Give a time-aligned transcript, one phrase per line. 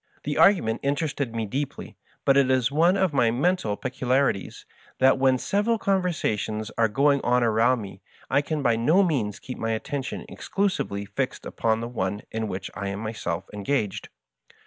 [0.23, 1.95] The argument interested me deeply;
[2.25, 4.65] but it is one of my men tal peculiarities
[4.97, 9.59] that when several conversations are going on around me I can by no means keep
[9.59, 14.09] my attention ex clusively fixed upon the one in which I am myself en gaged.